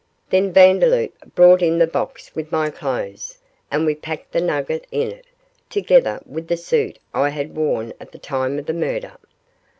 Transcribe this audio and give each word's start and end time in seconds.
Then 0.31 0.51
Vandeloup 0.51 1.35
brought 1.35 1.61
in 1.61 1.77
the 1.77 1.85
box 1.85 2.33
with 2.33 2.51
my 2.51 2.71
clothes, 2.71 3.37
and 3.69 3.85
we 3.85 3.93
packed 3.93 4.31
the 4.31 4.41
nugget 4.41 4.87
in 4.89 5.11
it, 5.11 5.27
together 5.69 6.19
with 6.25 6.47
the 6.47 6.57
suit 6.57 6.97
I 7.13 7.29
had 7.29 7.55
worn 7.55 7.93
at 7.99 8.11
the 8.11 8.17
time 8.17 8.57
of 8.57 8.65
the 8.65 8.73
murder. 8.73 9.17